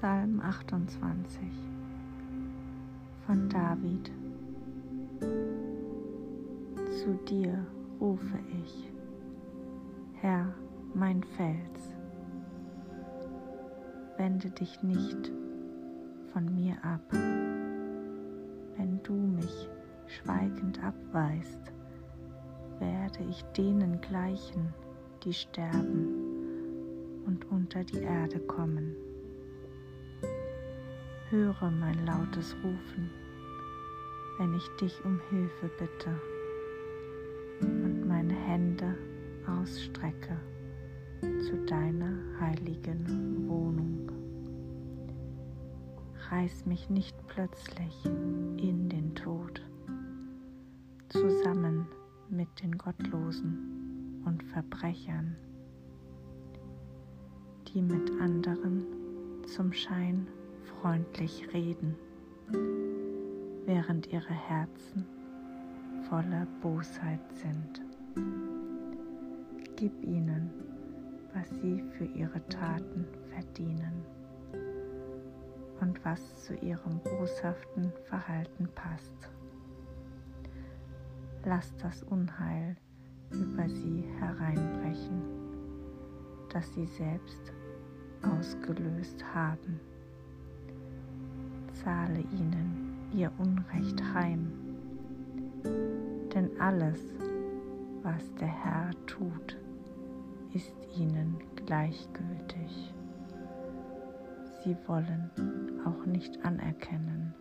[0.00, 1.42] Psalm 28
[3.26, 4.12] von David.
[7.00, 7.66] Zu dir
[8.00, 8.92] rufe ich,
[10.20, 10.54] Herr,
[10.94, 11.96] mein Fels.
[14.18, 15.32] Wende dich nicht
[16.32, 17.02] von mir ab.
[18.76, 19.68] Wenn du mich
[20.06, 21.72] schweigend abweist,
[22.78, 24.72] werde ich denen gleichen,
[25.24, 28.94] die sterben und unter die Erde kommen.
[31.30, 33.10] Höre mein lautes Rufen,
[34.38, 36.18] wenn ich dich um Hilfe bitte
[37.60, 38.96] und meine Hände
[39.46, 40.40] ausstrecke
[41.20, 44.10] zu deiner heiligen Wohnung.
[46.30, 49.60] Reiß mich nicht plötzlich in den Tod,
[51.10, 51.86] zusammen
[52.30, 55.36] mit den Gottlosen und Verbrechern,
[57.66, 58.86] die mit anderen
[59.46, 60.26] zum Schein
[60.80, 61.96] freundlich reden,
[63.66, 65.06] während ihre Herzen
[66.08, 67.82] voller Bosheit sind.
[69.76, 70.50] Gib ihnen,
[71.34, 74.04] was sie für ihre Taten verdienen
[75.80, 79.30] und was zu ihrem boshaften Verhalten passt.
[81.44, 82.76] Lass das Unheil
[83.30, 85.22] über sie hereinbrechen,
[86.52, 87.52] das sie selbst
[88.22, 89.80] ausgelöst haben.
[91.88, 94.52] Zahle ihnen ihr Unrecht heim,
[96.34, 97.00] denn alles,
[98.02, 99.56] was der Herr tut,
[100.52, 102.92] ist ihnen gleichgültig.
[104.62, 105.30] Sie wollen
[105.86, 107.32] auch nicht anerkennen,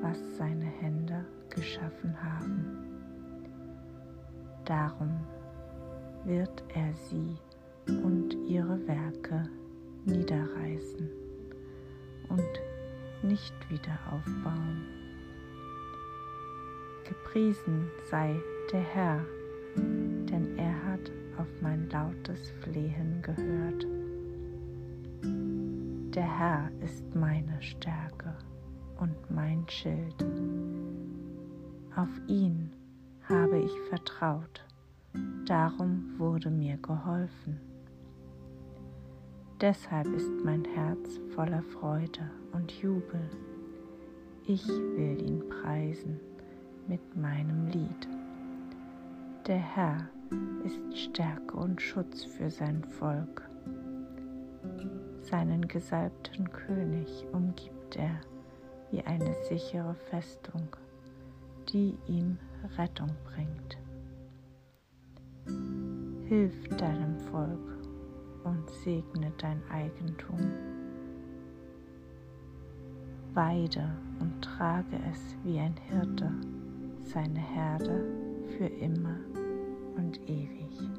[0.00, 2.64] was seine Hände geschaffen haben.
[4.64, 5.10] Darum
[6.24, 7.36] wird er sie
[8.02, 9.42] und ihre Werke
[10.06, 11.10] niederreißen
[13.30, 14.84] nicht wieder aufbauen.
[17.04, 18.34] Gepriesen sei
[18.72, 19.24] der Herr,
[19.76, 23.86] denn er hat auf mein lautes Flehen gehört.
[26.12, 28.36] Der Herr ist meine Stärke
[28.98, 30.24] und mein Schild.
[31.94, 32.72] Auf ihn
[33.28, 34.64] habe ich vertraut,
[35.46, 37.60] darum wurde mir geholfen.
[39.60, 43.28] Deshalb ist mein Herz voller Freude und Jubel.
[44.46, 46.18] Ich will ihn preisen
[46.88, 48.08] mit meinem Lied.
[49.46, 50.08] Der Herr
[50.64, 53.50] ist Stärke und Schutz für sein Volk.
[55.20, 58.18] Seinen gesalbten König umgibt er
[58.90, 60.74] wie eine sichere Festung,
[61.70, 62.38] die ihm
[62.78, 63.76] Rettung bringt.
[66.30, 67.69] Hilf deinem Volk
[68.44, 70.52] und segne dein Eigentum.
[73.34, 73.90] Weide
[74.20, 76.32] und trage es wie ein Hirte
[77.02, 78.04] seine Herde
[78.56, 79.16] für immer
[79.96, 80.90] und ewig.